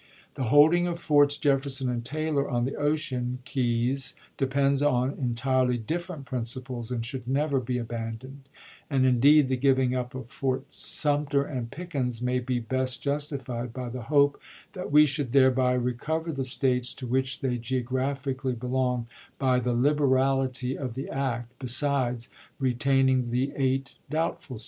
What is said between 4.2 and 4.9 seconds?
depends